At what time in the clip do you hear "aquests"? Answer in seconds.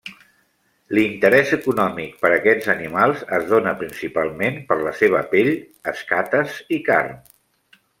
2.39-2.73